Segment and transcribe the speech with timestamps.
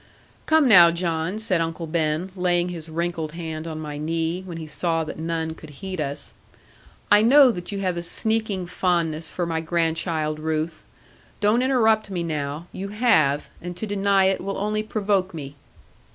[0.47, 4.65] 'Come now, John,' said Uncle Ben, laying his wrinkled hand on my knee, when he
[4.65, 6.33] saw that none could heed us,
[7.11, 10.83] 'I know that you have a sneaking fondness for my grandchild Ruth.
[11.39, 15.53] Don't interrupt me now; you have; and to deny it will only provoke me.'